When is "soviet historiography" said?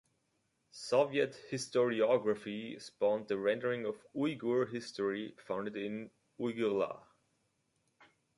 0.71-2.81